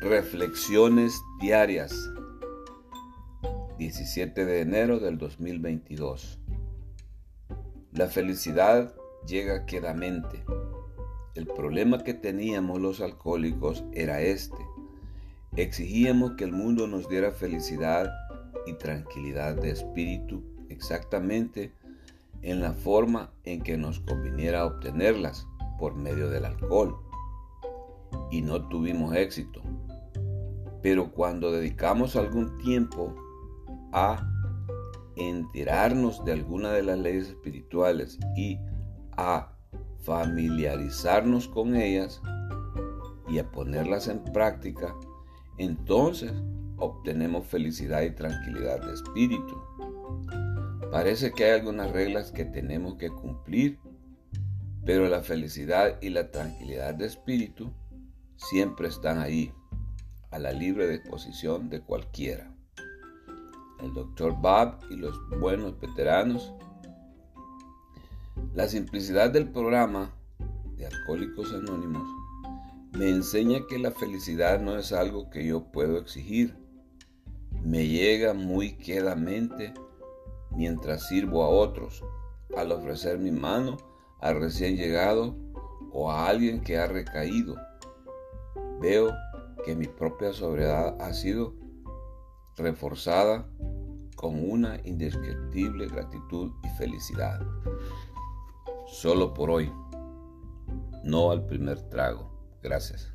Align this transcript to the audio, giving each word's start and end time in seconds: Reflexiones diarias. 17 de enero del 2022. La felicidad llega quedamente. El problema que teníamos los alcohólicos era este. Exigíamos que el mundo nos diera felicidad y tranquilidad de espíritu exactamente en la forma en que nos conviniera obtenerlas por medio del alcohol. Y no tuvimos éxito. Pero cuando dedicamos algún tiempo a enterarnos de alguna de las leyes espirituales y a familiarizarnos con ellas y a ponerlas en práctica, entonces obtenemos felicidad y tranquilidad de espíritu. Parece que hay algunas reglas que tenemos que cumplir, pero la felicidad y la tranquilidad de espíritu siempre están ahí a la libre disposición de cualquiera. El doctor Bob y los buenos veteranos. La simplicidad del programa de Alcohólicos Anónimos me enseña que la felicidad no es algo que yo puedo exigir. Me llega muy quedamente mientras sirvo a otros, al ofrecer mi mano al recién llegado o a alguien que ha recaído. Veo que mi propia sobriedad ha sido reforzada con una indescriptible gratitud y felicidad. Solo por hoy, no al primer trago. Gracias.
Reflexiones 0.00 1.20
diarias. 1.40 1.92
17 3.78 4.44
de 4.44 4.60
enero 4.60 5.00
del 5.00 5.18
2022. 5.18 6.38
La 7.90 8.06
felicidad 8.06 8.94
llega 9.26 9.66
quedamente. 9.66 10.44
El 11.34 11.48
problema 11.48 12.04
que 12.04 12.14
teníamos 12.14 12.80
los 12.80 13.00
alcohólicos 13.00 13.82
era 13.92 14.20
este. 14.20 14.56
Exigíamos 15.56 16.34
que 16.36 16.44
el 16.44 16.52
mundo 16.52 16.86
nos 16.86 17.08
diera 17.08 17.32
felicidad 17.32 18.08
y 18.66 18.74
tranquilidad 18.74 19.56
de 19.56 19.70
espíritu 19.72 20.44
exactamente 20.68 21.72
en 22.42 22.60
la 22.60 22.72
forma 22.72 23.32
en 23.42 23.62
que 23.62 23.76
nos 23.76 23.98
conviniera 23.98 24.64
obtenerlas 24.64 25.48
por 25.76 25.96
medio 25.96 26.30
del 26.30 26.44
alcohol. 26.44 26.96
Y 28.30 28.42
no 28.42 28.68
tuvimos 28.68 29.16
éxito. 29.16 29.60
Pero 30.82 31.12
cuando 31.12 31.52
dedicamos 31.52 32.16
algún 32.16 32.56
tiempo 32.58 33.14
a 33.92 34.28
enterarnos 35.16 36.24
de 36.24 36.32
alguna 36.32 36.72
de 36.72 36.82
las 36.82 36.98
leyes 36.98 37.28
espirituales 37.28 38.18
y 38.36 38.58
a 39.16 39.52
familiarizarnos 39.98 41.48
con 41.48 41.74
ellas 41.74 42.22
y 43.28 43.38
a 43.38 43.50
ponerlas 43.50 44.08
en 44.08 44.22
práctica, 44.24 44.94
entonces 45.58 46.32
obtenemos 46.76 47.46
felicidad 47.46 48.02
y 48.02 48.14
tranquilidad 48.14 48.80
de 48.80 48.94
espíritu. 48.94 49.60
Parece 50.90 51.32
que 51.32 51.44
hay 51.44 51.58
algunas 51.58 51.90
reglas 51.90 52.32
que 52.32 52.44
tenemos 52.44 52.94
que 52.94 53.10
cumplir, 53.10 53.78
pero 54.86 55.06
la 55.08 55.20
felicidad 55.20 56.00
y 56.00 56.10
la 56.10 56.30
tranquilidad 56.30 56.94
de 56.94 57.06
espíritu 57.06 57.72
siempre 58.36 58.88
están 58.88 59.18
ahí 59.18 59.52
a 60.30 60.38
la 60.38 60.52
libre 60.52 60.88
disposición 60.88 61.70
de 61.70 61.80
cualquiera. 61.80 62.54
El 63.80 63.94
doctor 63.94 64.34
Bob 64.40 64.78
y 64.90 64.96
los 64.96 65.18
buenos 65.40 65.78
veteranos. 65.80 66.52
La 68.54 68.68
simplicidad 68.68 69.30
del 69.30 69.50
programa 69.50 70.14
de 70.76 70.86
Alcohólicos 70.86 71.52
Anónimos 71.52 72.08
me 72.92 73.10
enseña 73.10 73.60
que 73.68 73.78
la 73.78 73.90
felicidad 73.90 74.60
no 74.60 74.76
es 74.76 74.92
algo 74.92 75.30
que 75.30 75.46
yo 75.46 75.70
puedo 75.70 75.98
exigir. 75.98 76.56
Me 77.62 77.86
llega 77.86 78.34
muy 78.34 78.76
quedamente 78.76 79.74
mientras 80.50 81.06
sirvo 81.08 81.44
a 81.44 81.48
otros, 81.48 82.02
al 82.56 82.72
ofrecer 82.72 83.18
mi 83.18 83.30
mano 83.30 83.76
al 84.20 84.40
recién 84.40 84.76
llegado 84.76 85.36
o 85.92 86.10
a 86.10 86.28
alguien 86.28 86.60
que 86.60 86.78
ha 86.78 86.86
recaído. 86.86 87.56
Veo 88.80 89.12
que 89.68 89.76
mi 89.76 89.86
propia 89.86 90.32
sobriedad 90.32 90.96
ha 90.98 91.12
sido 91.12 91.52
reforzada 92.56 93.46
con 94.16 94.50
una 94.50 94.80
indescriptible 94.82 95.88
gratitud 95.88 96.52
y 96.64 96.68
felicidad. 96.78 97.38
Solo 98.86 99.34
por 99.34 99.50
hoy, 99.50 99.70
no 101.04 101.30
al 101.30 101.44
primer 101.44 101.82
trago. 101.90 102.30
Gracias. 102.62 103.12